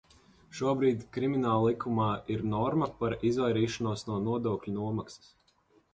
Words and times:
Šobrīd 0.59 1.03
Krimināllikumā 1.17 2.07
ir 2.37 2.43
norma 2.55 2.89
par 3.03 3.17
izvairīšanos 3.33 4.07
no 4.11 4.19
nodokļu 4.31 4.75
nomaksas. 4.79 5.33